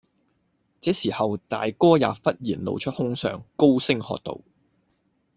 [0.79, 4.41] 這時候，大哥也忽然顯出凶相，高聲喝道，